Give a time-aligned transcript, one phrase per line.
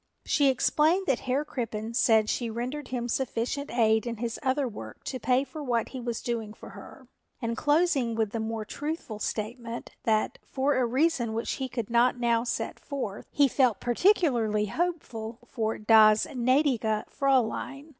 [0.25, 5.03] She explained that Herr Crippen said she rendered him sufficient aid in his other work
[5.03, 7.07] to pay for what he was doing for her,
[7.39, 12.19] and closing with the more truthful statement that, for a reason which he could not
[12.19, 17.89] now set forth, he felt particularly hopeful for das gnädige Fräulein.